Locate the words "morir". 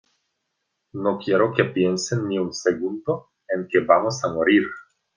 4.33-4.63